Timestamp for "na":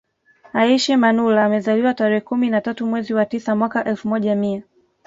2.49-2.61